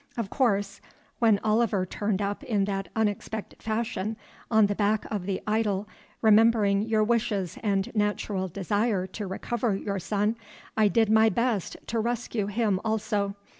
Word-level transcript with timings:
"Of 0.17 0.31
course, 0.31 0.81
when 1.19 1.39
Oliver 1.43 1.85
turned 1.85 2.23
up 2.23 2.43
in 2.43 2.65
that 2.65 2.89
unexpected 2.95 3.61
fashion 3.61 4.17
on 4.49 4.65
the 4.65 4.73
back 4.73 5.05
of 5.11 5.27
the 5.27 5.43
idol, 5.45 5.87
remembering 6.23 6.81
your 6.81 7.03
wishes 7.03 7.59
and 7.61 7.93
natural 7.95 8.47
desire 8.47 9.05
to 9.05 9.27
recover 9.27 9.75
your 9.75 9.99
son, 9.99 10.37
I 10.75 10.87
did 10.87 11.11
my 11.11 11.29
best 11.29 11.77
to 11.85 11.99
rescue 11.99 12.47
him 12.47 12.79
also. 12.83 13.35